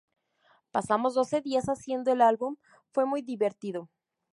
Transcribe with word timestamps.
Pasamos 0.71 1.13
doce 1.13 1.41
días 1.41 1.65
haciendo 1.67 2.11
el 2.11 2.21
álbum... 2.21 2.57
fue 2.91 3.05
muy 3.05 3.21
divertido. 3.21 3.87